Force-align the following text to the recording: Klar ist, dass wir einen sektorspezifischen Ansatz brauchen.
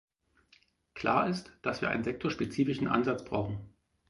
Klar 0.95 1.29
ist, 1.29 1.51
dass 1.61 1.81
wir 1.81 1.91
einen 1.91 2.03
sektorspezifischen 2.03 2.87
Ansatz 2.87 3.23
brauchen. 3.23 3.75